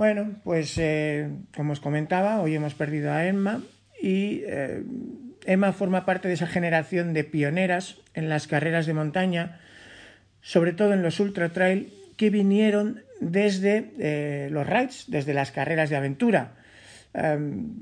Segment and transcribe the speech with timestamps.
[0.00, 3.60] Bueno, pues eh, como os comentaba, hoy hemos perdido a Emma
[4.00, 4.82] y eh,
[5.44, 9.60] Emma forma parte de esa generación de pioneras en las carreras de montaña,
[10.40, 15.90] sobre todo en los ultra trail, que vinieron desde eh, los rides, desde las carreras
[15.90, 16.54] de aventura.
[17.12, 17.74] Em,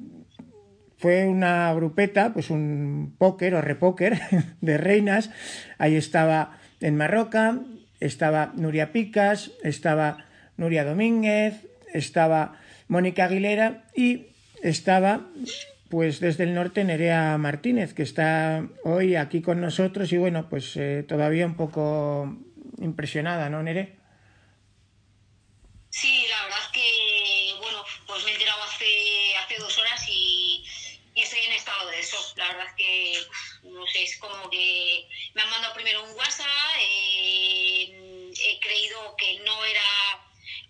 [0.96, 4.18] fue una grupeta, pues un póker o repóker
[4.60, 5.30] de reinas.
[5.78, 7.60] Ahí estaba en Marroca,
[8.00, 10.26] estaba Nuria Picas, estaba
[10.56, 14.28] Nuria Domínguez, estaba Mónica Aguilera y
[14.62, 15.26] estaba
[15.88, 20.76] pues desde el norte Nerea Martínez, que está hoy aquí con nosotros y bueno, pues
[20.76, 22.36] eh, todavía un poco
[22.78, 23.96] impresionada, ¿no, Nere?
[25.90, 30.64] Sí, la verdad es que, bueno, pues me he enterado hace, hace dos horas y,
[31.14, 32.36] estoy en estado de shock.
[32.36, 36.46] La verdad es que, no sé, es como que me han mandado primero un WhatsApp,
[36.80, 39.80] eh, he creído que no era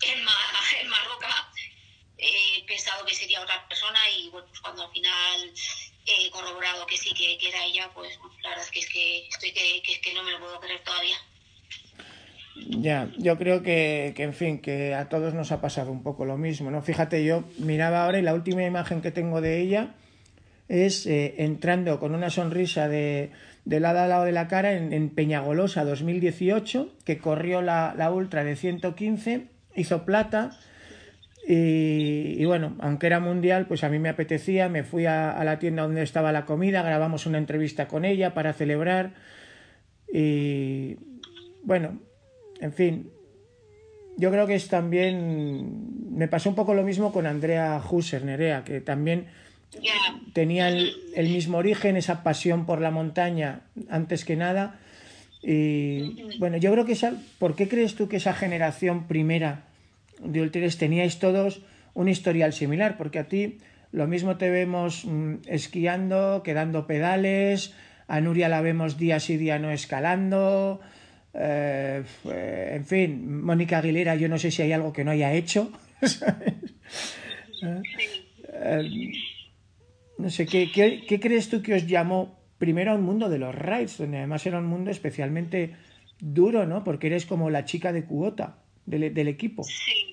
[0.02, 0.18] en,
[0.80, 1.52] en Marroca,
[2.16, 2.64] he
[3.04, 5.52] que sería otra persona y bueno, pues cuando al final
[6.06, 9.82] he corroborado que sí, que, era ella, pues la verdad es que, es estoy que,
[9.82, 11.16] que, que no me lo puedo creer todavía.
[12.66, 16.24] Ya, yo creo que, que, en fin, que a todos nos ha pasado un poco
[16.24, 16.82] lo mismo, ¿no?
[16.82, 19.94] Fíjate, yo miraba ahora y la última imagen que tengo de ella
[20.68, 23.30] es eh, entrando con una sonrisa de,
[23.64, 28.10] de lado a lado de la cara en, en Peñagolosa 2018, que corrió la, la
[28.10, 30.58] ultra de 115, hizo plata,
[31.50, 35.44] y, y, bueno, aunque era mundial, pues a mí me apetecía, me fui a, a,
[35.44, 39.14] la tienda donde estaba la comida, grabamos una entrevista con ella para celebrar.
[40.12, 40.98] Y
[41.62, 42.00] bueno,
[42.60, 43.10] en fin,
[44.18, 48.62] yo creo que es también, me pasó un poco lo mismo con Andrea Husser, Nerea,
[48.62, 49.28] que también
[50.34, 54.80] tenía el, el, mismo origen, esa pasión por la montaña antes que nada.
[55.40, 59.67] Y bueno, yo creo que esa, ¿por qué crees tú que esa generación primera
[60.22, 61.62] de ultras teníais todos
[61.94, 63.58] un historial similar, porque a ti
[63.90, 67.74] lo mismo te vemos mmm, esquiando, quedando pedales,
[68.06, 70.80] a Nuria la vemos día sí día no escalando,
[71.34, 72.02] eh,
[72.72, 75.72] en fin, Mónica Aguilera yo no sé si hay algo que no haya hecho,
[78.52, 79.12] eh,
[80.18, 83.38] no sé, ¿qué, ¿qué, ¿qué crees tú que os llamó primero a un mundo de
[83.38, 85.76] los rides, donde además era un mundo especialmente
[86.20, 86.82] duro, ¿no?
[86.82, 89.62] Porque eres como la chica de cuota del, del equipo.
[89.62, 90.07] Sí,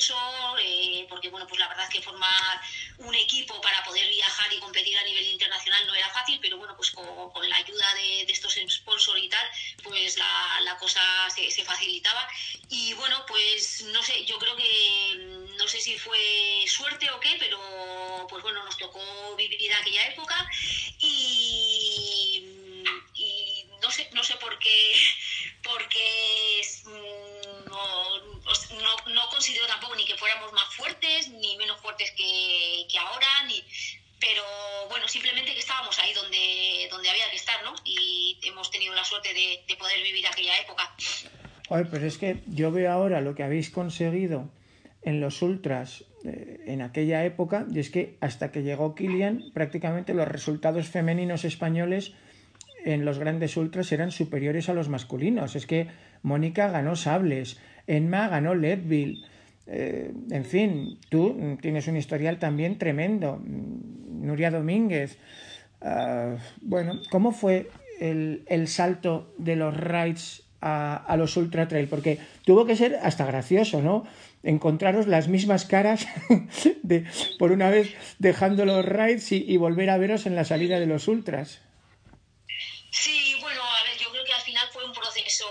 [0.00, 2.60] sponsor, eh, porque bueno, pues la verdad es que formar
[2.98, 6.74] un equipo para poder viajar y competir a nivel internacional no era fácil, pero bueno,
[6.76, 9.46] pues con, con la ayuda de, de, estos sponsors y tal,
[9.82, 11.00] pues la, la cosa
[11.34, 12.26] se, se, facilitaba.
[12.68, 17.36] Y bueno, pues no sé, yo creo que no sé si fue suerte o qué,
[17.38, 20.48] pero pues bueno, nos tocó vivir aquella época
[20.98, 22.44] y,
[23.14, 24.94] y no sé, no sé por qué,
[25.62, 26.62] porque
[27.66, 28.29] no,
[28.72, 33.62] no, no, considero tampoco ni que fuéramos más fuertes, ni menos fuertes que, ahora, ni,
[34.18, 34.42] pero
[34.88, 37.74] bueno, simplemente que estábamos ahí donde, donde había que estar, ¿no?
[37.84, 40.94] Y hemos tenido la suerte de, de poder vivir aquella época.
[41.68, 44.50] Oye, pero es que yo veo ahora lo que habéis conseguido
[45.02, 50.12] en los ultras eh, en aquella época y es que hasta que llegó Kilian prácticamente
[50.12, 52.12] los resultados femeninos españoles
[52.84, 55.56] en los grandes ultras eran superiores a los masculinos.
[55.56, 55.88] Es que
[56.22, 59.24] Mónica ganó sables, Enma ganó Leadville.
[59.66, 63.40] Eh, en fin, tú tienes un historial también tremendo.
[63.44, 65.18] Nuria Domínguez.
[65.80, 67.70] Uh, bueno, ¿cómo fue
[68.00, 71.88] el, salto de los rides a, los ultra trail?
[71.88, 74.04] Porque tuvo que ser hasta gracioso, ¿no?
[74.42, 76.06] encontraros las mismas caras
[76.82, 77.04] de,
[77.38, 81.08] por una vez dejando los rides y, volver a veros en la salida de los
[81.08, 81.60] ultras.
[82.90, 85.46] Sí, bueno, a ver, yo creo que al final fue un proceso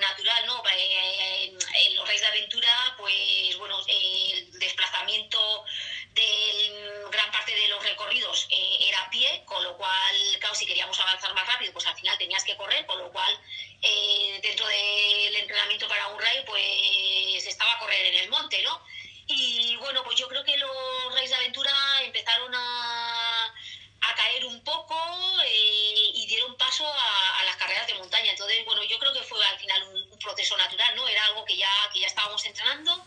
[0.00, 0.62] natural, ¿no?
[0.76, 1.56] Eh,
[1.86, 5.64] en los raids de aventura, pues bueno, el desplazamiento
[6.12, 10.66] de gran parte de los recorridos eh, era a pie, con lo cual, claro, si
[10.66, 13.40] queríamos avanzar más rápido, pues al final tenías que correr, con lo cual
[13.82, 18.80] eh, dentro del entrenamiento para un raid, pues estaba a correr en el monte, ¿no?
[19.26, 21.72] Y bueno, pues yo creo que los raids de aventura
[22.02, 23.54] empezaron a,
[24.00, 24.96] a caer un poco
[25.44, 28.30] eh, y dieron paso a, a, las carreras de montaña.
[28.30, 31.06] Entonces, bueno, yo creo que fue al final un, proceso natural, ¿no?
[31.06, 33.04] Era algo que ya, que ya estábamos entrenando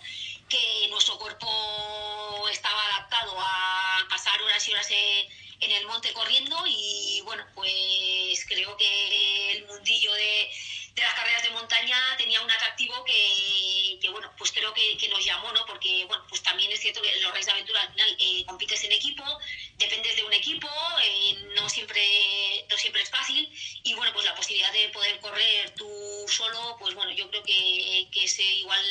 [0.48, 7.22] que nuestro cuerpo estaba adaptado a pasar horas y horas en el monte corriendo y
[7.26, 10.52] bueno, pues creo que el mundillo de,
[10.98, 15.08] de las carreras de montaña tenía un atractivo que, que bueno, pues creo que, que,
[15.10, 15.64] nos llamó, ¿no?
[15.68, 18.84] Porque, bueno, pues también es cierto que los Reyes de Aventura al final eh, compites
[18.84, 19.24] en equipo,
[19.78, 20.68] dependes de un equipo,
[21.04, 22.02] eh, no, siempre,
[22.70, 23.48] no siempre es fácil
[23.84, 25.88] y bueno, pues la posibilidad de poder correr tú
[26.28, 28.82] solo, pues bueno, yo creo que, que ese igual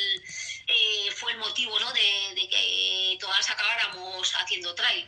[0.67, 1.91] eh, fue el motivo ¿no?
[1.93, 5.05] de, que todas acabáramos haciendo trail.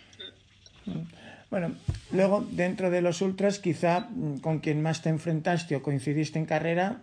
[1.50, 1.76] Bueno,
[2.12, 6.46] luego dentro de los ultras quizá mm, con quien más te enfrentaste o coincidiste en
[6.46, 7.02] carrera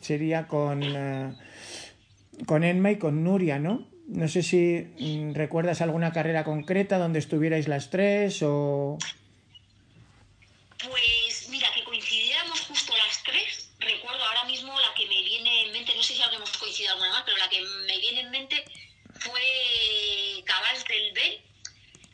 [0.00, 1.32] sería con, eh,
[2.46, 3.86] con Enma y con Nuria, ¿no?
[4.08, 8.96] No sé si mm, recuerdas alguna carrera concreta donde estuvierais las tres o...
[10.78, 13.70] Pues mira, que coincidiéramos justo las tres.
[13.78, 17.10] Recuerdo ahora mismo la que me viene en mente, no sé si habremos coincidido alguna
[17.10, 18.64] más, pero la que me viene en mente
[19.20, 21.42] fue Cabals del B,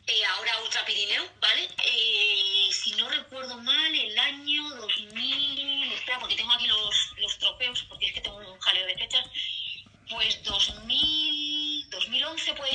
[0.07, 1.69] eh, ahora Ultra Pirineo, ¿vale?
[1.85, 7.83] Eh, si no recuerdo mal, el año 2000, espera, porque tengo aquí los, los trofeos,
[7.83, 9.25] porque es que tengo un jaleo de fechas,
[10.09, 11.14] pues 2000, 2011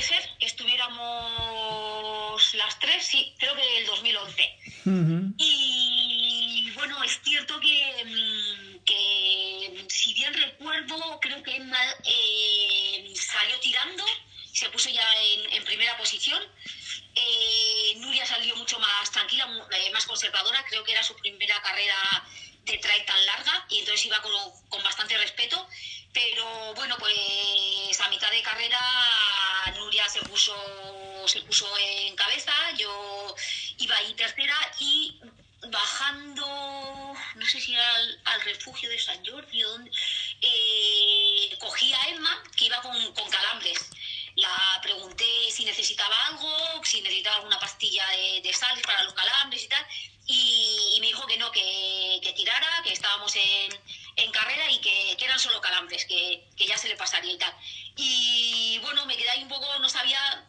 [0.01, 4.57] puede ser, que estuviéramos las tres, sí, creo que el 2011.
[4.85, 5.33] Uh -huh.
[5.37, 13.59] Y bueno, es cierto que, mm, que, si bien recuerdo, creo que Emma eh, salió
[13.59, 14.03] tirando,
[14.53, 16.41] se puso ya en, en primera posición.
[17.15, 22.25] Eh, Nuria salió mucho más tranquila, eh, más conservadora, creo que era su primera carrera
[22.63, 24.31] de trail tan larga y entonces iba con,
[24.69, 25.67] con bastante respeto.
[26.13, 28.79] Pero bueno, pues a mitad de carrera
[29.75, 30.55] Nuria se puso,
[31.27, 33.35] se puso en cabeza, yo
[33.77, 35.19] iba ahí tercera y
[35.69, 39.91] bajando, no sé si era al, refugio de San Jordi o dónde,
[40.41, 43.79] eh, cogí a Emma que iba con, con calambres.
[44.35, 48.05] La pregunté si necesitaba algo, si necesitaba alguna pastilla
[48.41, 49.85] de, sal para los calambres y tal,
[50.25, 53.77] y, y me dijo que no, que, que, tirara, que estábamos en,
[54.15, 57.37] en carrera y que, que, eran solo calambres, que, que ya se le pasaría y
[57.37, 57.53] tal.
[57.95, 60.47] Y bueno, me quedé ahí un poco, no sabía,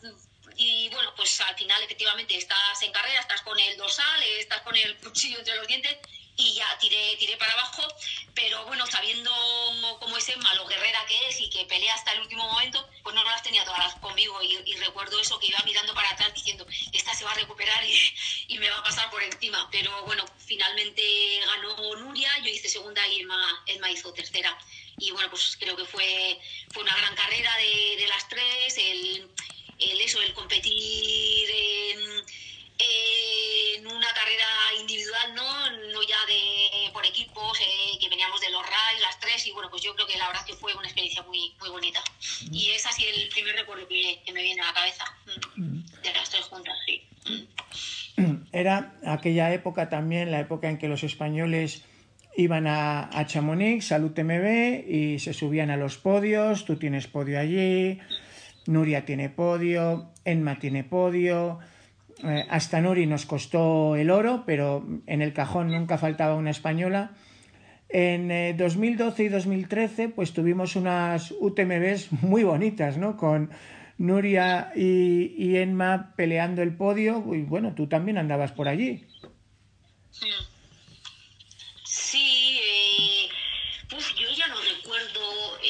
[0.56, 4.76] y bueno, pues al final efectivamente estás en carrera, estás con el dorsal, estás con
[4.76, 5.98] el cuchillo entre los dientes
[6.36, 7.82] y ya tiré, tiré para abajo,
[8.34, 9.30] pero bueno, sabiendo
[10.00, 13.14] cómo es Emma, lo guerrera que es y que pelea hasta el último momento, pues
[13.14, 16.32] no, no las tenía todas conmigo y, y, recuerdo eso, que iba mirando para atrás
[16.34, 17.94] diciendo, esta se va a recuperar y,
[18.48, 21.02] y, me va a pasar por encima, pero bueno, finalmente
[21.46, 24.56] ganó Nuria, yo hice segunda y Emma, Emma hizo tercera.
[24.98, 26.40] Y bueno, pues creo que fue,
[26.72, 29.30] fue una gran carrera de, de las tres, el,
[29.78, 32.22] el eso, el competir en
[32.78, 34.46] en una carrera
[34.78, 35.70] individual, ¿no?
[35.92, 39.70] No ya de por equipos, eh, que veníamos de los RAI, las tres, y bueno,
[39.70, 42.02] pues yo creo que la verdad que fue una experiencia muy, muy bonita.
[42.50, 45.04] Y es así el primer recuerdo que, que me viene a la cabeza,
[45.56, 47.02] de las tres juntas, sí.
[48.52, 51.84] Era aquella época también, la época en que los españoles
[52.36, 57.38] iban a, a Chamonix, Salud MB, y se subían a los podios, tú tienes podio
[57.38, 57.98] allí,
[58.66, 61.58] Nuria tiene podio, Enma tiene podio,
[62.24, 67.12] eh, hasta Nuri nos costó el oro, pero en el cajón nunca faltaba una española.
[67.88, 73.16] En eh, 2012 y 2013 pues tuvimos unas UTMBs muy bonitas, ¿no?
[73.16, 73.50] Con
[74.02, 79.06] Nuria y, y Enma peleando el podio y bueno, tú también andabas por allí.
[81.84, 83.28] Sí, eh,
[83.88, 85.20] pues yo ya no recuerdo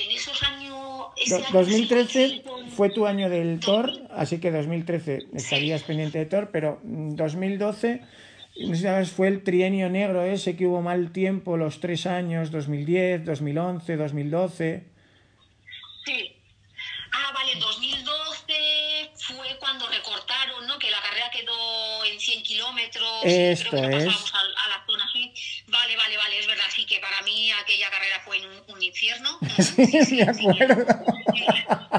[0.02, 1.06] en esos años...
[1.16, 5.86] Ese Do, 2013 año fue tu año del Thor, así que 2013 estarías sí.
[5.88, 8.00] pendiente de Thor, pero 2012
[8.56, 12.50] no sé sabes, fue el trienio negro ese que hubo mal tiempo los tres años,
[12.50, 14.84] 2010, 2011, 2012.
[16.04, 16.36] Sí.
[17.12, 20.78] Ah, vale, 2012 fue cuando recortaron, ¿no?
[20.78, 23.20] Que la carrera quedó en 100 kilómetros.
[23.24, 24.04] Esto creo que es.
[24.04, 25.32] pasamos a, a, la zona así.
[25.66, 29.38] Vale, vale, vale, es verdad, sí que para mí aquella carrera fue un, un infierno.
[29.58, 30.86] sí, sí, me acuerdo.
[31.34, 31.46] Sí,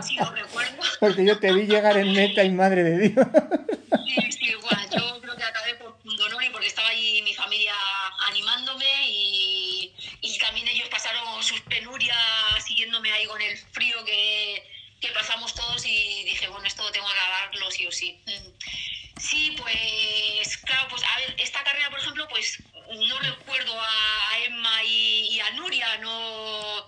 [0.07, 0.83] sí, lo recuerdo.
[0.99, 3.27] Porque yo te vi llegar en meta y madre de Dios.
[4.05, 4.89] Sí, sí, igual.
[4.91, 7.73] Yo creo que acabé por punto no y porque estaba ahí mi familia
[8.27, 12.17] animándome y, y también ellos pasaron sus penurias
[12.65, 14.63] siguiéndome ahí con el frío que,
[15.01, 18.21] que pasamos todos y dije, bueno, esto tengo que acabarlo sí o sí.
[19.19, 22.61] Sí, pues claro, pues a ver, esta carrera, por ejemplo, pues
[23.07, 26.87] no recuerdo a Emma y, y a Nuria, no...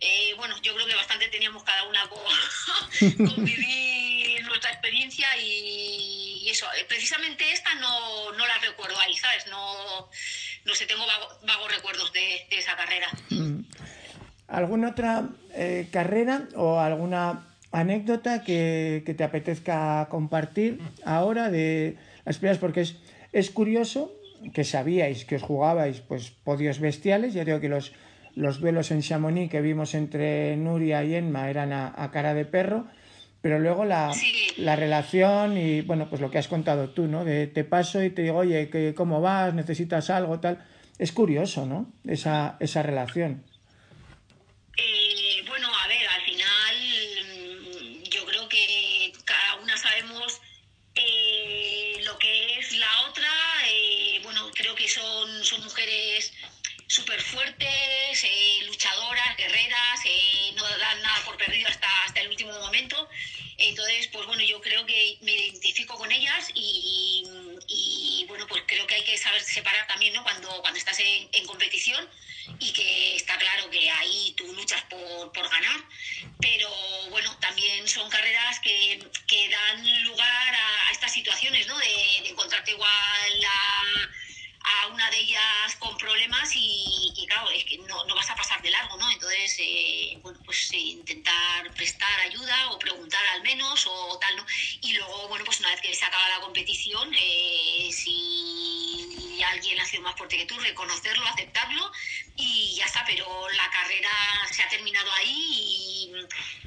[0.00, 2.06] Eh, bueno, yo creo que bastante teníamos cada una
[3.12, 6.66] con, con vivir nuestra experiencia y, y, eso.
[6.88, 9.46] Precisamente esta no, no la recuerdo ahí, ¿sabes?
[9.50, 10.08] No,
[10.64, 13.08] no sé, tengo vago, vagos recuerdos de, de, esa carrera.
[14.48, 22.38] ¿Alguna otra eh, carrera o alguna anécdota que, que, te apetezca compartir ahora de las
[22.38, 22.58] primeras?
[22.58, 22.96] Porque es,
[23.32, 24.12] es curioso
[24.52, 27.92] que sabíais que os jugabais pues podios bestiales, ya digo que los
[28.36, 32.44] los duelos en Chamonix que vimos entre Nuria y Enma eran a, a cara de
[32.44, 32.86] perro,
[33.40, 34.32] pero luego la, sí.
[34.56, 37.24] la, relación y bueno, pues lo que has contado tú, ¿no?
[37.24, 39.52] De te paso y te digo, oye, que, ¿cómo vas?
[39.54, 40.40] ¿Necesitas algo?
[40.40, 40.64] Tal.
[40.98, 41.92] Es curioso, ¿no?
[42.06, 43.42] Esa, esa relación.
[64.46, 69.42] Yo creo que me identifico con ellas y, bueno, pues creo que hay que saber
[69.42, 70.22] separar también, ¿no?
[70.22, 72.08] Cuando, cuando estás en, competición
[72.58, 75.80] y que está claro que ahí tú luchas por, por ganar,
[76.40, 76.68] pero
[77.10, 81.78] bueno, también son carreras que, que dan lugar a, estas situaciones, ¿no?
[81.78, 84.10] De, encontrarte igual a
[85.14, 89.10] ellas con problemas y, claro, es que no, no, vas a pasar de largo, ¿no?
[89.10, 94.46] Entonces, eh, bueno, pues eh, intentar prestar ayuda o preguntar al menos o tal, ¿no?
[94.82, 99.84] Y luego, bueno, pues una vez que se acaba la competición, eh, si alguien ha
[99.84, 101.92] sido más fuerte que tú, reconocerlo, aceptarlo
[102.36, 104.10] y ya está, pero la carrera
[104.50, 106.10] se ha terminado ahí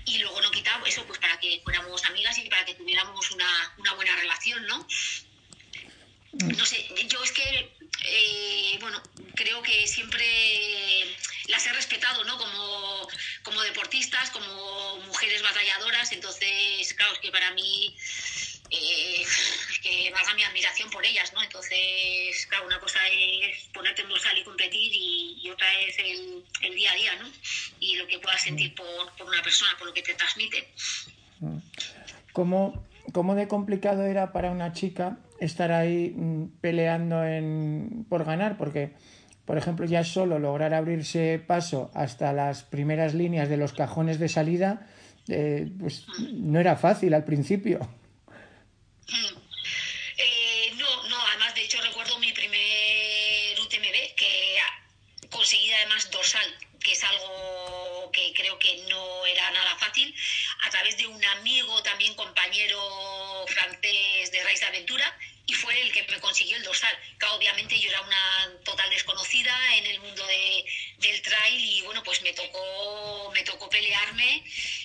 [0.06, 3.76] y, luego no quita eso pues para que fuéramos amigas y para que tuviéramos una,
[3.78, 4.86] una buena relación, ¿no?
[6.46, 7.72] No sé, yo es que,
[8.06, 9.02] eh, bueno,
[9.36, 10.26] creo que siempre
[11.48, 12.38] las he respetado, ¿no?
[12.38, 13.08] Como,
[13.44, 17.96] como deportistas, como mujeres batalladoras, entonces, claro, es que para mí,
[18.70, 19.26] eh,
[19.82, 21.42] que valga mi admiración por ellas, ¿no?
[21.42, 26.76] Entonces, claro, una cosa es ponerte en dorsal y competir y, otra es el, el,
[26.76, 27.32] día a día, ¿no?
[27.80, 30.68] Y lo que puedas sentir por, por una persona, por lo que te transmite.
[32.34, 38.58] ¿Cómo, ¿Cómo de complicado era para una chica estar ahí mm, peleando en, por ganar,
[38.58, 38.94] porque,
[39.46, 44.30] por ejemplo, ya solo lograr abrirse paso hasta las primeras líneas de los cajones de
[44.30, 44.88] salida,
[45.30, 47.80] eh, pues no era fácil al principio.
[50.18, 54.58] Eh, no, no, además, de hecho, recuerdo mi primer UTMB, que
[55.30, 56.48] conseguí además dorsal,
[56.80, 60.14] que es algo que creo que no era nada fácil,
[60.66, 65.92] a través de un amigo, también compañero francés de Raíz de Aventura, y fue el
[65.94, 66.96] que me consiguió el dorsal.
[67.20, 70.66] Que obviamente yo era una total desconocida en el mundo de,
[70.98, 74.44] del trail y bueno, pues me tocó, me tocó pelearme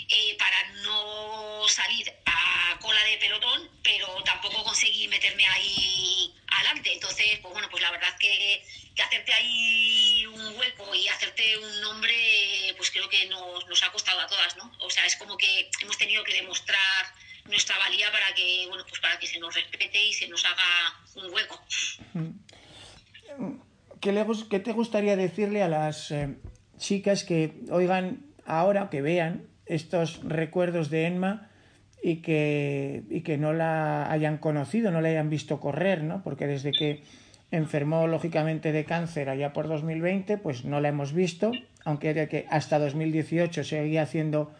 [0.08, 6.92] eh, para no salir a cola de pelotón, pero tampoco conseguí meterme ahí adelante.
[6.92, 8.64] Entonces, pues bueno, pues la verdad que
[9.02, 12.14] hacerte ahí un hueco y hacerte un nombre,
[12.82, 14.68] pues creo que nos, nos ha costado a todas, ¿no?
[14.80, 17.06] O sea, es como que hemos tenido que demostrar
[17.48, 20.98] nuestra valía para que bueno pues para que se nos respete y se nos haga
[21.14, 21.62] un hueco.
[24.00, 26.34] ¿Qué, le, qué te gustaría decirle a las eh,
[26.76, 31.50] chicas que oigan ahora, que vean estos recuerdos de Enma
[32.02, 36.24] y que, y que no la hayan conocido, no la hayan visto correr, ¿no?
[36.24, 37.04] Porque desde que
[37.52, 41.52] enfermó lógicamente de cáncer allá por 2020, pues no la hemos visto,
[41.84, 44.52] aunque que hasta 2018 seguía haciendo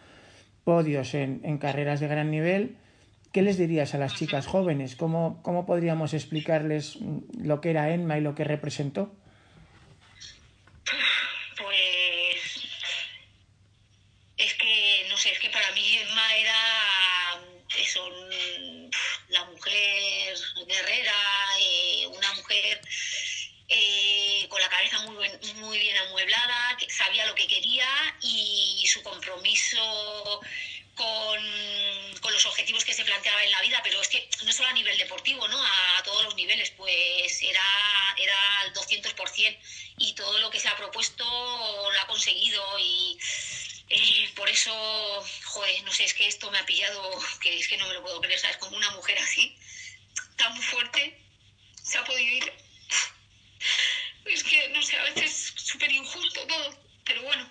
[0.63, 2.77] podios en, carreras de gran nivel.
[3.31, 4.95] ¿Qué les dirías a las chicas jóvenes?
[4.95, 6.99] ¿Cómo, ¿Cómo podríamos explicarles
[7.37, 9.11] lo que era Enma y lo que representó?
[11.57, 12.67] Pues
[14.37, 16.53] es que, no sé, es que para mí Enma era
[17.79, 18.07] eso,
[19.29, 20.35] la mujer
[20.67, 21.22] guerrera,
[23.69, 27.87] eh, con la cabeza muy, bien amueblada, sabía lo que quería
[28.21, 30.41] y su compromiso
[30.95, 31.83] con,
[32.31, 34.97] los objetivos que se planteaba en la vida, pero es que no solo a nivel
[34.97, 35.63] deportivo, ¿no?
[35.63, 37.63] A, todos los niveles, pues era,
[38.17, 39.57] era al 200%
[39.99, 43.19] y todo lo que se ha propuesto lo ha conseguido y
[44.35, 44.73] por eso,
[45.45, 48.01] joder, no sé, es que esto me ha pillado, que es que no me lo
[48.03, 48.57] puedo creer, ¿sabes?
[48.57, 49.55] Como una mujer así,
[50.35, 51.22] tan fuerte,
[51.93, 52.53] se ha podido ir
[54.25, 57.47] es que, no sé, a veces es súper injusto todo, pero bueno,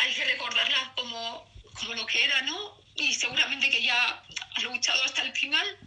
[0.00, 2.80] hay que recordarla como, como lo que era, ¿no?
[2.96, 4.24] Y seguramente que ya
[4.56, 5.78] ha luchado hasta el final.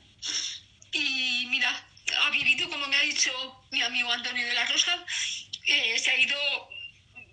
[0.94, 1.86] Y mira,
[2.22, 3.32] ha vivido, como me ha dicho
[3.72, 5.06] mi amigo Antonio de la Rosa,
[5.66, 6.70] eh, se ha ido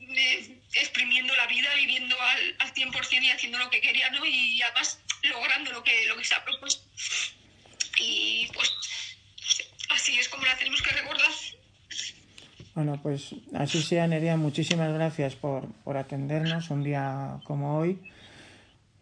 [0.00, 4.26] eh, exprimiendo la vida, viviendo al, al 100% y haciendo lo que quería, ¿no?
[4.26, 6.82] Y además logrando lo que, lo que se ha propuesto.
[7.98, 8.72] Y pues
[10.58, 10.92] tenemos que.
[12.74, 14.36] Bueno, pues así sea, Nerea.
[14.36, 17.98] Muchísimas gracias por, por atendernos un día como hoy.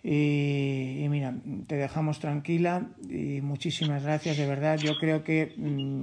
[0.03, 1.35] Y, mira,
[1.67, 4.79] te dejamos tranquila y muchísimas gracias, de verdad.
[4.79, 6.03] Yo creo que mmm,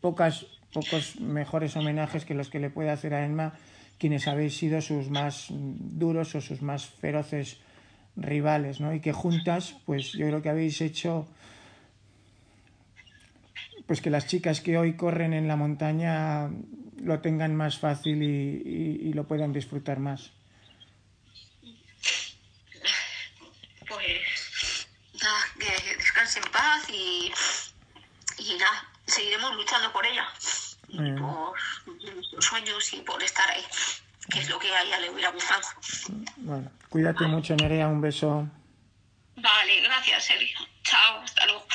[0.00, 3.54] pocas, pocos mejores homenajes que los que le puede hacer a Emma
[3.98, 7.58] quienes habéis sido sus más duros o sus más feroces
[8.16, 8.94] rivales, ¿no?
[8.94, 11.26] Y que juntas, pues yo creo que habéis hecho
[13.86, 16.48] pues que las chicas que hoy corren en la montaña
[17.02, 20.32] lo tengan más fácil y, y, y lo puedan disfrutar más.
[23.86, 24.86] Pues
[25.22, 27.32] nada, que descanse en paz y,
[28.38, 30.26] y nada, seguiremos luchando por ella.
[30.88, 31.58] Y por,
[32.14, 33.64] nuestros sueños y por estar ahí,
[34.30, 35.62] que es lo que a ella le hubiera gustado.
[36.36, 38.48] Bueno, cuídate mucho, Nerea, un beso.
[39.36, 40.58] Vale, gracias, Sergio.
[40.82, 41.66] Chao, hasta luego.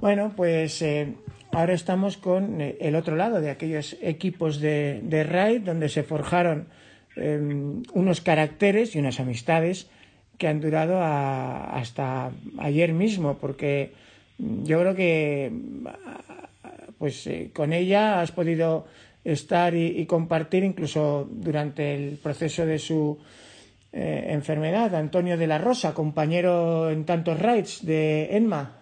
[0.00, 1.14] Bueno, pues eh,
[1.50, 6.04] ahora estamos con eh, el otro lado de aquellos equipos de, de RAID donde se
[6.04, 6.68] forjaron
[7.16, 9.90] em, unos caracteres y unas amistades
[10.38, 13.90] que han durado hasta ayer mismo, porque
[14.38, 15.50] yo creo que
[16.96, 18.86] pues eh, con ella has podido
[19.24, 23.18] estar y, compartir incluso durante el proceso de su
[23.90, 24.94] enfermedad.
[24.94, 28.77] Antonio de la Rosa, compañero en tantos raids de Enma.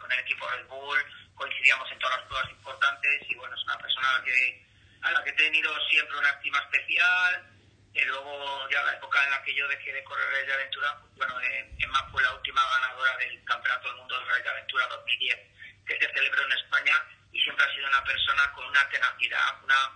[0.00, 0.98] Con el equipo Red Bull,
[1.34, 4.66] coincidíamos en todas las pruebas importantes y bueno, es una persona a la que,
[5.02, 7.46] a la que he tenido siempre una estima especial.
[7.92, 11.12] Y luego ya la época en la que yo dejé de correr de aventura, pues,
[11.16, 15.38] bueno, eh, Emma fue la última ganadora del Campeonato del Mundo de de Aventura 2010
[15.86, 16.94] que se celebró en España
[17.32, 19.90] y siempre ha sido una persona con una tenacidad, una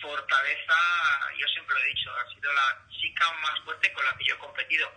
[0.00, 0.74] fortaleza,
[1.38, 4.34] yo siempre lo he dicho, ha sido la chica más fuerte con la que yo
[4.34, 4.90] he competido.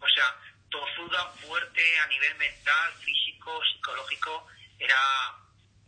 [0.00, 0.36] O sea,
[0.70, 4.46] tozuda, fuerte a nivel mental, físico, psicológico,
[4.78, 4.96] era,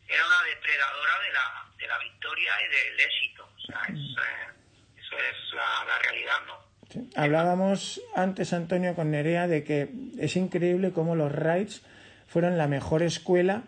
[0.09, 3.49] era una depredadora de la, de la victoria y del éxito.
[3.57, 4.49] O sea, eh,
[4.99, 6.71] eso es la, la realidad, ¿no?
[7.15, 11.83] Hablábamos antes, Antonio, con Nerea, de que es increíble cómo los raids
[12.27, 13.63] fueron la mejor escuela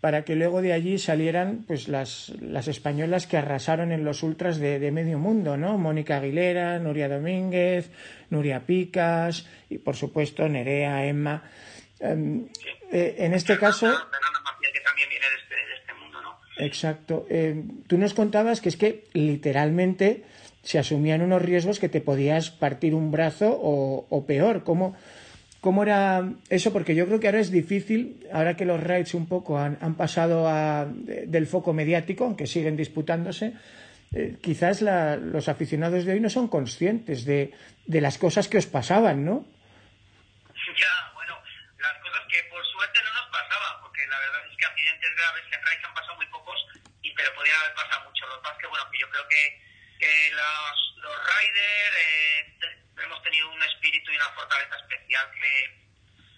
[0.00, 4.58] para que luego de allí salieran pues las, las españolas que arrasaron en los ultras
[4.58, 5.76] de, de, medio mundo, ¿no?
[5.76, 7.90] Mónica Aguilera, Nuria Domínguez,
[8.30, 11.42] Nuria Picas y por supuesto Nerea, Emma.
[12.00, 12.46] Um,
[12.92, 13.86] eh, en este caso...
[13.86, 16.64] que también viene de este, de este mundo, ¿no?
[16.64, 17.26] Exacto.
[17.28, 20.22] Eh, tú nos contabas que es que literalmente
[20.62, 24.62] se asumían unos riesgos que te podías partir un brazo o, o peor.
[24.62, 24.94] ¿Cómo,
[25.60, 26.72] ¿Cómo era eso?
[26.72, 29.96] Porque yo creo que ahora es difícil, ahora que los raids un poco han, han
[29.96, 33.54] pasado a, de, del foco mediático, aunque siguen disputándose,
[34.14, 37.52] eh, quizás la, los aficionados de hoy no son conscientes de,
[37.86, 39.44] de, las cosas que os pasaban, ¿no?
[40.78, 41.34] Ya, bueno,
[41.82, 45.44] las cosas que por suerte no nos pasaban, porque la verdad es que accidentes graves
[45.50, 46.58] en raids han pasado muy pocos,
[47.02, 48.28] y, pero podrían haber pasado mucho.
[48.28, 49.42] Lo que pasa es que, bueno, que yo creo que,
[49.98, 51.96] que los, los riders...
[51.98, 52.38] Eh,
[53.04, 55.88] hemos tenido un espíritu y una fortaleza especial que,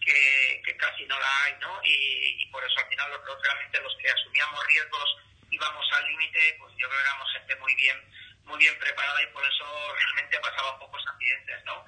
[0.01, 1.81] que, que casi no la hay, ¿no?
[1.85, 5.17] Y, y, por eso al final los, realmente los que asumíamos riesgos
[5.51, 7.97] íbamos al límite, pues yo creo que éramos gente muy bien,
[8.45, 11.85] muy bien preparada y por eso realmente pasaban pocos accidentes, ¿no?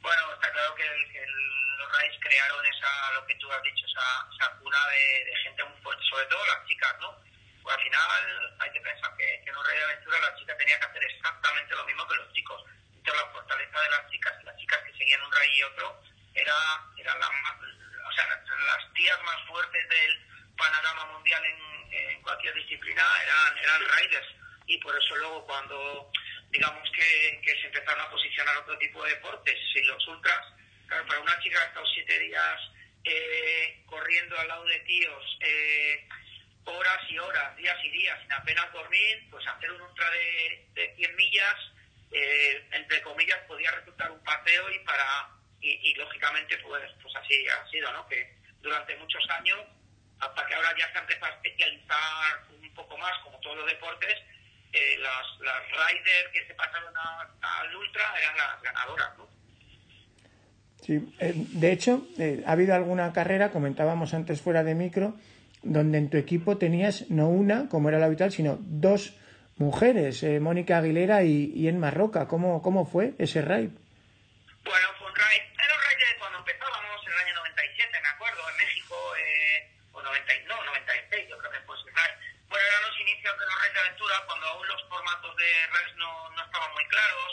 [0.00, 3.62] Bueno, está claro que, el, que el, los RAIs crearon esa, lo que tú has
[3.62, 7.16] dicho, esa, esa cuna de, de, gente muy fuerte, sobre todo las chicas, ¿no?
[7.62, 10.56] Pues al final hay que pensar que, que en un rey de aventura la chica
[10.56, 12.62] tenía que hacer exactamente lo mismo que los chicos
[13.12, 16.00] la fortaleza de las chicas, las chicas que seguían un rey y otro,
[16.34, 16.54] era,
[16.96, 20.20] era las tías más fuertes del
[20.56, 24.26] panorama mundial en, cualquier disciplina eran, eran riders.
[24.66, 26.10] Y por eso luego cuando
[26.50, 30.46] digamos que, que se empezaron a posicionar otro tipo de deportes, y los ultras,
[30.88, 32.60] para una chica que ha estado siete días
[33.04, 36.08] eh, corriendo al lado de tíos, eh,
[36.64, 40.94] horas y horas, días y días, sin apenas dormir, pues hacer un ultra de, de
[40.96, 41.73] 100 millas
[42.14, 47.68] eh, entre comillas, podía resultar un paseo y para y, lógicamente pues pues así ha
[47.70, 48.06] sido, ¿no?
[48.06, 49.58] Que durante muchos años,
[50.20, 53.66] hasta que ahora ya se ha empezado a especializar un poco más, como todos los
[53.66, 54.14] deportes,
[54.72, 56.92] eh, las, las riders que se pasaron
[57.40, 59.28] al ultra eran las ganadoras, ¿no?
[60.82, 65.16] Sí, eh, de hecho, eh, ha habido alguna carrera, comentábamos antes fuera de micro,
[65.62, 69.14] donde en tu equipo tenías no una, como era lo habitual, sino dos
[69.56, 72.26] mujeres, eh, Mónica Aguilera y, y en Marroca.
[72.26, 73.70] ¿Cómo, ¿Cómo fue ese raid?
[74.64, 78.08] Bueno, fue un raid, era un raid de cuando empezábamos en el año 97, me
[78.08, 82.14] acuerdo, en México, eh, o 90, no, 96, yo creo que fue ese raid.
[82.48, 85.96] Bueno, eran los inicios de los raids de aventura, cuando aún los formatos de raids
[85.96, 87.30] no, no estaban muy claros.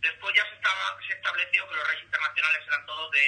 [0.00, 3.26] Después ya se, estaba, se estableció que los raids internacionales eran todos de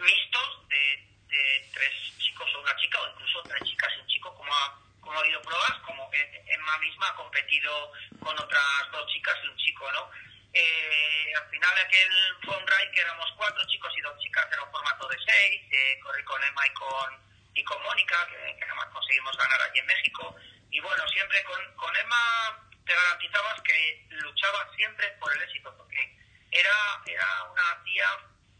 [0.00, 0.82] mixtos, de,
[1.28, 1.42] de
[1.74, 5.18] tres chicos o una chica, o incluso tres chicas y un chico, como a como
[5.18, 6.10] ha habido pruebas, como
[6.46, 10.10] Emma misma ha competido con otras dos chicas y un chico, ¿no?
[10.54, 12.10] Eh, al final aquel
[12.44, 15.62] fue un ride que éramos cuatro chicos y dos chicas, era un formato de seis,
[15.70, 17.20] eh, corrí con Emma y con,
[17.54, 20.36] y con Mónica, que, que además conseguimos ganar allí en México.
[20.70, 26.16] Y bueno, siempre con, con Emma te garantizabas que luchaba siempre por el éxito, porque
[26.50, 28.06] era, era una tía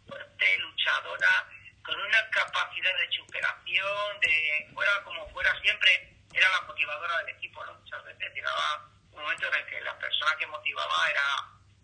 [0.08, 1.48] fuerte, luchadora,
[1.84, 7.64] con una capacidad de superación, de fuera como fuera siempre, era la motivadora del equipo,
[7.64, 7.74] ¿no?
[7.74, 11.26] Muchas veces llegaba un momento en el que la persona que motivaba era,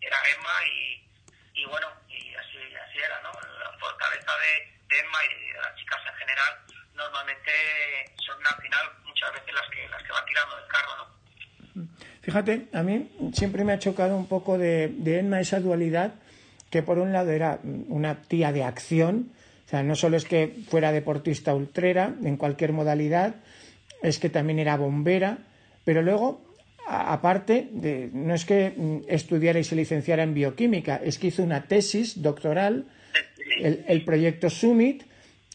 [0.01, 3.31] era Emma y, y bueno, y así, así era, ¿no?
[3.31, 6.53] La fortaleza de, Emma y de las chicas en general
[6.95, 7.51] normalmente
[8.17, 11.87] son al final muchas veces las que, las que van tirando del carro, ¿no?
[12.21, 16.15] Fíjate, a mí siempre me ha chocado un poco de, de Emma esa dualidad
[16.69, 19.31] que por un lado era una tía de acción,
[19.65, 23.35] o sea, no solo es que fuera deportista ultrera en cualquier modalidad,
[24.01, 25.39] es que también era bombera,
[25.85, 26.41] pero luego,
[26.87, 31.63] aparte, de, no es que estudiara y se licenciara en bioquímica, es que hizo una
[31.63, 32.85] tesis doctoral,
[33.59, 35.03] el, el proyecto Summit,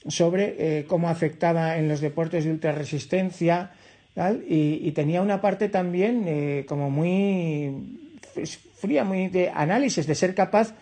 [0.06, 3.70] sobre eh, cómo afectaba en los deportes de ultrarresistencia
[4.14, 4.44] ¿tal?
[4.48, 8.00] Y, y tenía una parte también eh, como muy
[8.78, 10.74] fría, muy de análisis, de ser capaz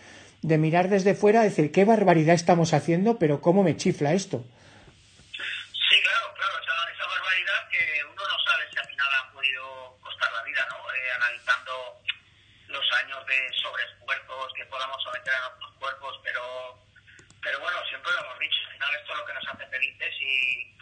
[0.43, 4.45] de mirar desde fuera, decir qué barbaridad estamos haciendo, pero cómo me chifla esto.
[5.33, 9.63] Sí, claro, claro, esa, esa barbaridad que uno no sabe si al final ha podido
[10.03, 10.77] costar la vida, ¿no?
[12.69, 16.79] Los años de sobreesfuerzos que podamos someter a nuestros cuerpos, pero,
[17.43, 20.15] pero bueno, siempre lo hemos dicho, al final esto es lo que nos hace felices
[20.21, 20.77] y,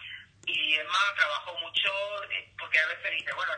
[0.47, 1.91] y Emma trabajó mucho
[2.31, 3.53] eh, porque a veces dice, bueno,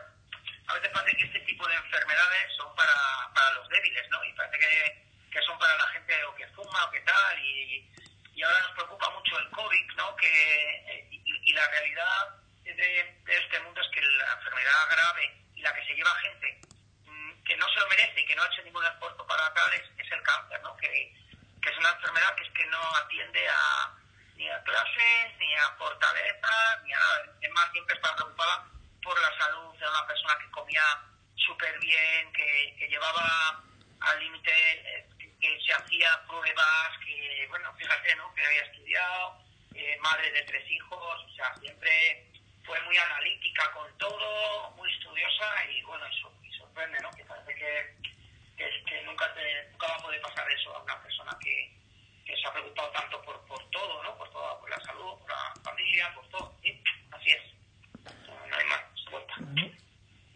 [0.67, 2.93] a veces parece que este tipo de enfermedades son para,
[3.35, 4.23] para los débiles, ¿no?
[4.23, 7.91] Y parece que que son para la gente o que fuma o que tal, y,
[8.35, 10.15] y ahora nos preocupa mucho el COVID, ¿no?
[10.15, 15.61] Que, y, y la realidad de, de, este mundo es que la enfermedad grave y
[15.61, 16.61] la que se lleva gente
[17.45, 19.83] que no se lo merece y que no ha hecho ningún esfuerzo para tal es,
[19.97, 20.75] es el cáncer, ¿no?
[20.77, 21.13] Que,
[21.61, 23.93] que, es una enfermedad que es que no atiende a
[24.35, 27.35] ni a clases, ni a fortaleza, ni a nada.
[27.41, 28.65] Es más, siempre está preocupada
[29.03, 30.83] por la salud de una persona que comía
[31.35, 33.63] súper bien, que, que llevaba
[33.99, 38.33] al límite eh, que se hacía pruebas, que, bueno, fíjate, ¿no?
[38.33, 39.37] Que había estudiado,
[39.75, 42.31] eh, madre de tres hijos, o sea, siempre
[42.65, 46.31] fue muy analítica con todo, muy estudiosa y, bueno, eso
[46.73, 47.11] sorprende, ¿no?
[47.11, 47.71] Que parece que,
[48.57, 51.71] que, que nunca, te, nunca va a poder pasar eso a una persona que,
[52.25, 54.17] que se ha preocupado tanto por, por todo, ¿no?
[54.17, 56.53] Por, toda, por la salud, por la familia, por todo.
[56.63, 56.81] ¿sí?
[57.11, 57.43] Así es.
[58.27, 58.81] No, hay más
[59.11, 59.33] vuelta.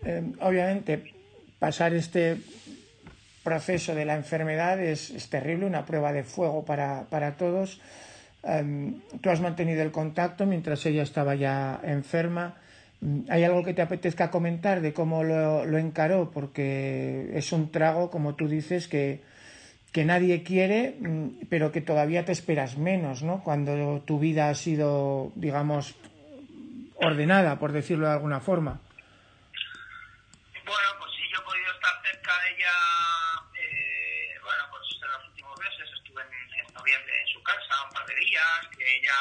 [0.06, 1.14] Eh, obviamente,
[1.60, 2.38] pasar este
[3.44, 7.82] proceso de la enfermedad es, es terrible, una prueba de fuego para, para todos.
[8.44, 12.56] Um, tú has mantenido el contacto mientras ella estaba ya enferma.
[13.30, 16.32] ¿Hay algo que te apetezca comentar de cómo lo, lo encaró?
[16.32, 19.22] Porque es un trago, como tú dices, que,
[19.92, 20.98] que nadie quiere,
[21.50, 23.44] pero que todavía te esperas menos, ¿no?
[23.44, 25.96] Cuando tu vida ha sido, digamos,
[26.96, 28.82] ordenada, por decirlo de alguna forma.
[30.66, 32.74] Bueno, pues sí, yo he podido estar cerca de ella
[33.58, 38.06] eh, bueno, pues en los últimos meses estuve en, noviembre en su casa un par
[38.08, 39.18] de días, que ella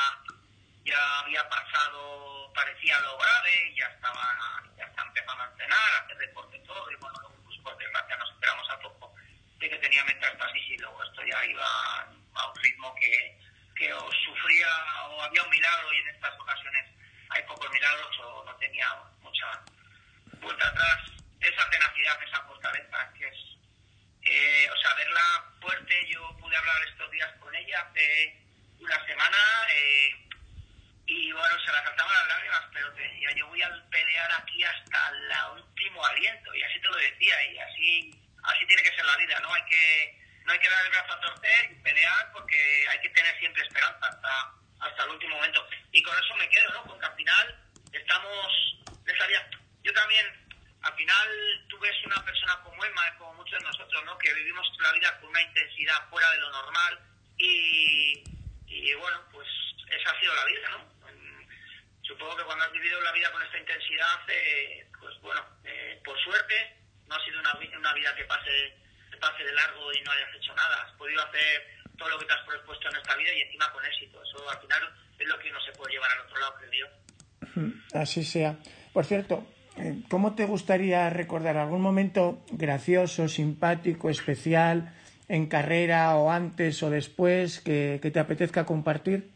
[0.87, 6.16] ya había pasado, parecía lo grave, ya estaba, ya está empezando a entrenar, a hacer
[6.18, 9.14] deporte todo, y bueno, pues por desgracia nos esperamos a poco
[9.59, 11.66] de que tenía metástasis y luego esto ya iba
[12.35, 13.38] a un ritmo que,
[13.77, 14.68] que o sufría
[15.09, 16.87] o había un milagro y en estas ocasiones
[17.31, 18.87] hay pocos milagros o no tenía
[19.20, 19.62] mucha
[20.40, 20.99] vuelta atrás.
[21.40, 23.57] Esa tenacidad, esa fortaleza que es
[24.29, 28.37] eh, o sea, verla fuerte, yo pude hablar estos días con ella hace
[28.79, 29.38] una semana
[29.70, 30.26] eh,
[31.07, 34.64] y bueno, se la cantaban las lágrimas, pero te decía, yo voy a pelear aquí
[34.64, 39.05] hasta el último aliento y así te lo decía y así así tiene que ser
[39.05, 39.53] la vida, ¿no?
[39.53, 43.09] Hay que no hay que dar el brazo a torcer y pelear porque hay que
[43.11, 45.66] tener siempre esperanza hasta, hasta el último momento.
[45.90, 46.85] Y con eso me quedo, ¿no?
[46.85, 47.59] Porque al final
[47.92, 48.53] estamos,
[49.83, 50.27] yo también
[50.83, 54.16] al final tú ves una persona como Emma, como muchos de nosotros, ¿no?
[54.19, 57.01] Que vivimos la vida con una intensidad fuera de lo normal
[57.38, 58.23] y,
[58.66, 59.49] y bueno, pues
[59.88, 60.95] esa ha sido la vida, ¿no?
[62.07, 66.19] Supongo que cuando has vivido la vida con esta intensidad, eh, pues bueno, eh, por
[66.21, 66.55] suerte
[67.09, 68.75] no ha sido una, una vida que pase,
[69.11, 70.83] que pase de largo y no hayas hecho nada.
[70.83, 71.66] Has podido hacer
[71.99, 74.23] todo lo que te has propuesto en esta vida y encima con éxito.
[74.23, 78.01] Eso al final es lo que uno se puede llevar al otro lado, creo yo.
[78.01, 78.57] Así sea.
[78.92, 79.47] Por cierto,
[80.09, 84.95] ¿Cómo te gustaría recordar algún momento gracioso, simpático, especial
[85.29, 89.29] en carrera o antes o después que, que te apetezca compartir?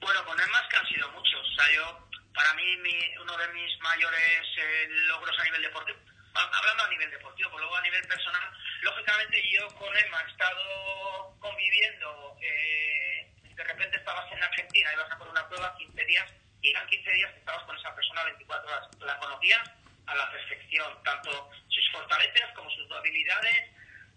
[0.00, 1.44] Bueno, con más que han sido muchos.
[1.44, 5.98] O sea, yo, para mí, mi, uno de mis mayores eh, logros a nivel deportivo,
[6.32, 11.34] hablando a nivel deportivo, pero luego a nivel personal, lógicamente yo con Emma he estado
[11.40, 16.70] conviviendo, eh, de repente estabas en Argentina, ibas a por una prueba 15 días y
[16.70, 18.88] eran 15 días que estabas con esa persona 24 horas.
[19.00, 19.70] La conocías
[20.06, 23.70] a la perfección, tanto sus fortalezas como sus habilidades,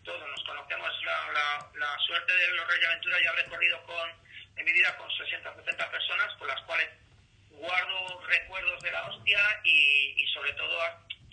[0.03, 0.89] todos nos conocemos.
[1.05, 4.09] La, la, la suerte de los Reyes Aventura ya he recorrido con,
[4.57, 6.89] en mi vida con 60 70 personas con las cuales
[7.51, 10.81] guardo recuerdos de la hostia y, y sobre todo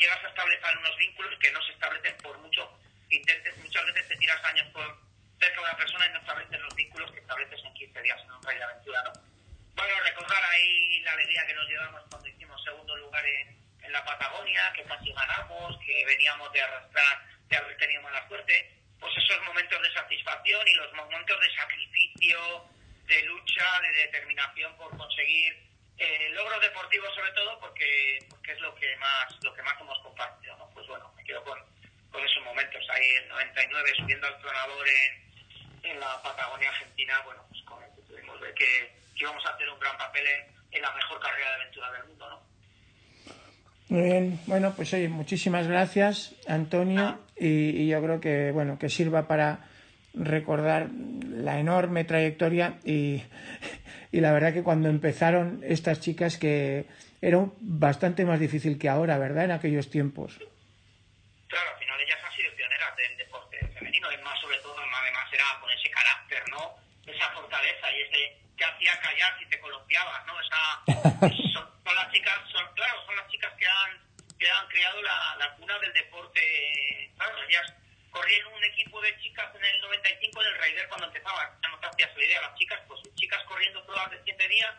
[0.00, 2.72] llegas a establecer unos vínculos que no se establecen por mucho
[3.10, 4.98] intentes, muchas veces te tiras años por
[5.38, 8.32] cerca de una persona y no estableces los vínculos que estableces en 15 días en
[8.32, 9.12] un rey de aventura, ¿no?
[9.74, 14.04] Bueno, recordar ahí la alegría que nos llevamos cuando hicimos segundo lugar en, en la
[14.04, 19.42] Patagonia, que casi ganamos, que veníamos de arrastrar, de haber tenido mala suerte, pues esos
[19.44, 22.68] momentos de satisfacción y los momentos de sacrificio,
[23.06, 25.69] de lucha, de determinación por conseguir
[26.00, 29.98] eh, logros deportivos sobre todo, porque, porque es lo que más lo que más hemos
[29.98, 30.66] compartido, ¿no?
[30.72, 31.58] Pues bueno, me quedo con,
[32.10, 37.42] con esos momentos ahí en 99 subiendo al tronador en, en la Patagonia Argentina, bueno,
[37.50, 40.76] pues con el que tuvimos ver que, que íbamos a hacer un gran papel en,
[40.76, 42.40] en la mejor carrera de aventura del mundo, ¿no?
[43.90, 48.88] Muy bien, bueno, pues oye, muchísimas gracias, Antonio, y, y, yo creo que bueno que
[48.88, 49.68] sirva para
[50.14, 53.22] recordar la enorme trayectoria y,
[54.12, 56.86] y la verdad que cuando empezaron estas chicas que
[57.20, 59.44] era bastante más difícil que ahora, ¿verdad?
[59.44, 60.38] En aquellos tiempos.
[61.46, 65.26] Claro, al final ellas han sido pioneras del deporte femenino, es más sobre todo, además
[65.32, 66.76] era con ese carácter, ¿no?
[67.06, 70.34] Esa fortaleza y ese que hacía callar si te columpiabas, ¿no?
[70.40, 73.98] Esa, son, son, las chicas, son, claro, son las chicas que han,
[74.38, 77.74] que han creado la, la cuna del deporte, claro, ellas
[78.10, 81.78] corrieron un equipo de chicas en el 95 en el Raider cuando empezaba, ya no
[81.78, 84.74] te hacías la idea, las chicas, pues chicas corriendo todas de 7 días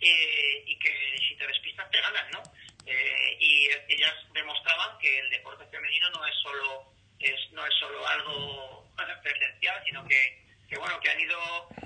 [0.00, 2.42] eh, y que si te despistas te ganan, ¿no?
[2.86, 8.06] Eh, y ellas demostraban que el deporte femenino no es solo es, no es solo
[8.08, 8.90] algo
[9.22, 11.38] presencial, sino que, que bueno que han ido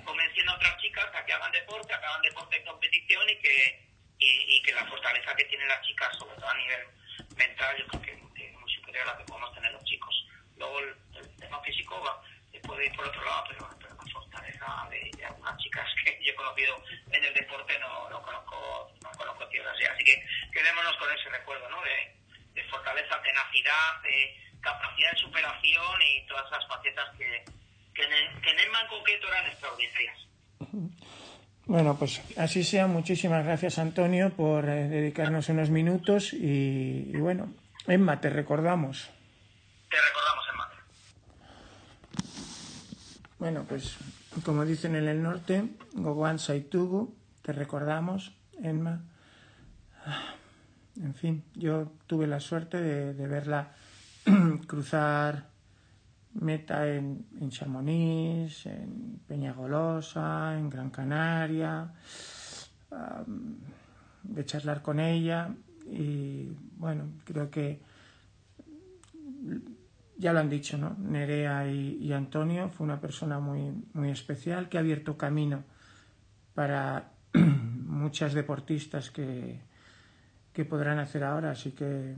[0.04, 3.36] convenciendo a otras chicas a que hagan deporte, a que hagan deporte en competición y
[3.40, 3.84] que
[4.18, 6.86] y, y que la fortaleza que tienen las chicas, sobre todo a nivel
[7.36, 10.23] mental, yo creo que, que es muy superior a la que podemos tener los chicos.
[10.56, 12.22] Luego el, el tema físico va,
[12.66, 16.32] puede ir por otro lado, pero, pero la fortaleza de, de, algunas chicas que yo
[16.32, 19.92] he conocido en el deporte no, no conozco no conozco tierras ya.
[19.92, 21.82] Así que quedémonos con ese recuerdo, ¿no?
[21.82, 22.16] De,
[22.54, 27.44] de fortaleza, tenacidad, de capacidad de superación y todas esas facetas que,
[27.94, 30.18] que, en, que en EMMA en concreto eran extraordinarias.
[31.66, 32.86] Bueno, pues así sea.
[32.86, 36.32] Muchísimas gracias, Antonio, por eh, dedicarnos unos minutos.
[36.32, 37.52] Y, y, bueno,
[37.86, 39.10] Emma, te recordamos.
[39.88, 40.70] Te recordamos, Emma.
[43.38, 43.96] Bueno, pues
[44.44, 49.02] como dicen en el norte, Gowan Saitugu, te recordamos, Emma.
[51.00, 53.72] En fin, yo tuve la suerte de, verla
[54.66, 55.48] cruzar
[56.34, 61.92] meta en, en, Chamonix, en Peñagolosa, en Gran Canaria,
[64.22, 65.50] de charlar con ella
[65.86, 67.80] y bueno, creo que
[70.16, 70.96] ya lo han dicho, ¿no?
[70.98, 75.64] Nerea y, Antonio fue una persona muy, muy especial que ha abierto camino
[76.54, 79.60] para muchas deportistas que,
[80.52, 82.14] que podrán hacer ahora, así que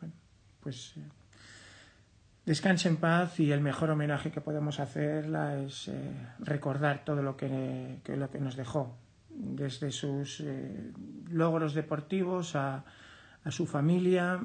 [0.00, 0.14] bueno,
[0.60, 0.94] pues
[2.46, 5.94] descanse en paz y el mejor homenaje que podemos hacerla es eh,
[6.38, 8.96] recordar todo lo que, que, lo que nos dejó,
[9.28, 10.90] desde sus eh,
[11.30, 12.84] logros deportivos a,
[13.44, 14.40] a su familia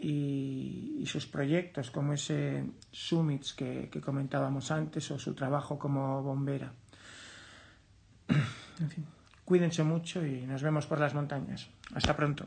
[0.00, 6.72] y, sus proyectos, como ese Summits que, que, comentábamos antes o su trabajo como bombera.
[8.80, 9.04] En fin,
[9.44, 11.68] cuídense mucho y nos vemos por las montañas.
[11.94, 12.46] Hasta pronto.